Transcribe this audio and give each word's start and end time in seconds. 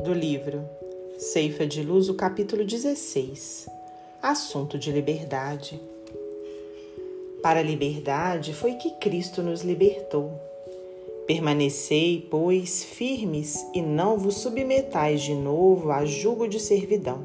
do 0.00 0.14
livro 0.14 0.66
Ceifa 1.18 1.66
de 1.66 1.82
Luz, 1.82 2.08
o 2.08 2.14
capítulo 2.14 2.64
16 2.64 3.68
Assunto 4.22 4.78
de 4.78 4.90
liberdade. 4.90 5.78
Para 7.42 7.60
a 7.60 7.62
liberdade 7.62 8.54
foi 8.54 8.74
que 8.74 8.92
Cristo 8.92 9.42
nos 9.42 9.60
libertou. 9.60 10.32
Permanecei, 11.26 12.26
pois, 12.30 12.82
firmes 12.82 13.66
e 13.74 13.82
não 13.82 14.16
vos 14.16 14.36
submetais 14.36 15.20
de 15.20 15.34
novo 15.34 15.90
a 15.90 16.06
jugo 16.06 16.48
de 16.48 16.58
servidão. 16.58 17.22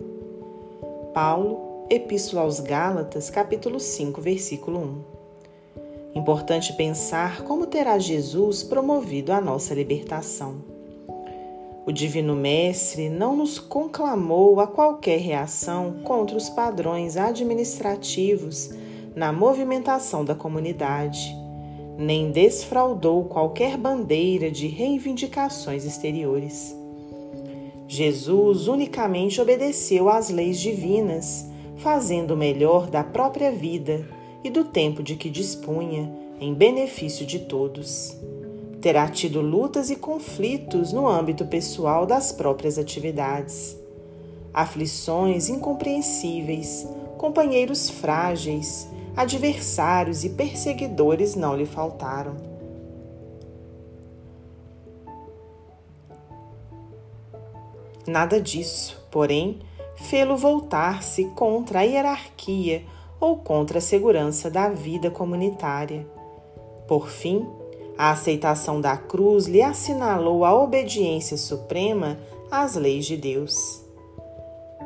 Paulo, 1.13 1.85
Epístola 1.89 2.41
aos 2.41 2.59
Gálatas, 2.59 3.29
capítulo 3.29 3.79
5, 3.79 4.21
versículo 4.21 4.79
1. 6.13 6.19
Importante 6.19 6.73
pensar 6.73 7.43
como 7.43 7.67
terá 7.67 7.97
Jesus 7.97 8.63
promovido 8.63 9.31
a 9.31 9.39
nossa 9.39 9.73
libertação. 9.73 10.74
O 11.87 11.91
Divino 11.91 12.35
Mestre 12.35 13.09
não 13.09 13.35
nos 13.35 13.59
conclamou 13.59 14.59
a 14.59 14.65
qualquer 14.65 15.19
reação 15.19 15.97
contra 16.03 16.35
os 16.35 16.49
padrões 16.49 17.15
administrativos 17.15 18.71
na 19.15 19.31
movimentação 19.31 20.25
da 20.25 20.33
comunidade, 20.33 21.35
nem 21.95 22.31
desfraudou 22.31 23.25
qualquer 23.25 23.77
bandeira 23.77 24.49
de 24.49 24.65
reivindicações 24.65 25.85
exteriores. 25.85 26.75
Jesus 27.87 28.67
unicamente 28.67 29.39
obedeceu 29.39 30.09
às 30.09 30.31
leis 30.31 30.59
divinas, 30.59 31.47
fazendo 31.77 32.33
o 32.33 32.37
melhor 32.37 32.89
da 32.89 33.03
própria 33.03 33.51
vida 33.51 34.09
e 34.43 34.49
do 34.49 34.63
tempo 34.63 35.03
de 35.03 35.15
que 35.15 35.29
dispunha 35.29 36.11
em 36.41 36.51
benefício 36.51 37.27
de 37.27 37.39
todos 37.39 38.17
terá 38.85 39.07
tido 39.07 39.41
lutas 39.41 39.89
e 39.89 39.95
conflitos 39.95 40.93
no 40.93 41.07
âmbito 41.07 41.43
pessoal 41.47 42.05
das 42.05 42.31
próprias 42.31 42.77
atividades. 42.77 43.75
Aflições 44.53 45.49
incompreensíveis, 45.49 46.87
companheiros 47.17 47.89
frágeis, 47.89 48.87
adversários 49.17 50.23
e 50.23 50.29
perseguidores 50.29 51.33
não 51.33 51.55
lhe 51.55 51.65
faltaram. 51.65 52.35
Nada 58.05 58.39
disso, 58.39 59.03
porém, 59.09 59.61
fê-lo 59.95 60.37
voltar-se 60.37 61.25
contra 61.29 61.79
a 61.79 61.81
hierarquia 61.81 62.83
ou 63.19 63.37
contra 63.37 63.79
a 63.79 63.81
segurança 63.81 64.47
da 64.47 64.69
vida 64.69 65.09
comunitária. 65.09 66.05
Por 66.87 67.09
fim, 67.09 67.47
a 67.97 68.11
aceitação 68.11 68.81
da 68.81 68.97
cruz 68.97 69.45
lhe 69.45 69.61
assinalou 69.61 70.43
a 70.43 70.53
obediência 70.53 71.37
suprema 71.37 72.17
às 72.51 72.75
leis 72.75 73.05
de 73.05 73.15
Deus. 73.15 73.83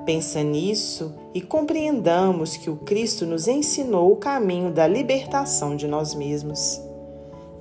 Pensa 0.05 0.41
nisso 0.41 1.13
e 1.33 1.41
compreendamos 1.41 2.57
que 2.57 2.69
o 2.69 2.77
Cristo 2.77 3.25
nos 3.25 3.47
ensinou 3.47 4.11
o 4.11 4.15
caminho 4.15 4.71
da 4.71 4.87
libertação 4.87 5.75
de 5.75 5.87
nós 5.87 6.15
mesmos. 6.15 6.81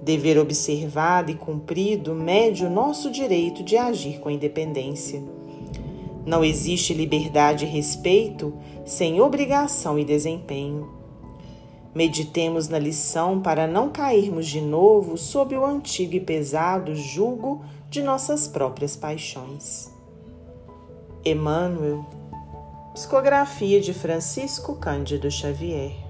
Dever 0.02 0.38
observado 0.38 1.30
e 1.30 1.34
cumprido 1.34 2.14
mede 2.14 2.64
o 2.64 2.70
nosso 2.70 3.10
direito 3.10 3.62
de 3.62 3.76
agir 3.76 4.20
com 4.20 4.30
independência. 4.30 5.22
Não 6.24 6.44
existe 6.44 6.94
liberdade 6.94 7.64
e 7.64 7.68
respeito 7.68 8.54
sem 8.84 9.20
obrigação 9.20 9.98
e 9.98 10.04
desempenho. 10.04 10.97
Meditemos 11.94 12.68
na 12.68 12.78
lição 12.78 13.40
para 13.40 13.66
não 13.66 13.90
cairmos 13.90 14.46
de 14.46 14.60
novo 14.60 15.16
sob 15.16 15.56
o 15.56 15.64
antigo 15.64 16.14
e 16.14 16.20
pesado 16.20 16.94
jugo 16.94 17.64
de 17.88 18.02
nossas 18.02 18.46
próprias 18.46 18.94
paixões. 18.94 19.90
Emmanuel, 21.24 22.04
psicografia 22.94 23.80
de 23.80 23.92
Francisco 23.92 24.76
Cândido 24.76 25.30
Xavier. 25.30 26.07